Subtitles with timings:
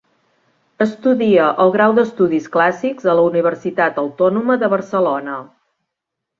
[0.85, 5.41] Estudia el grau d'Estudis Clàssics a la Universitat Autònoma de Barcelona.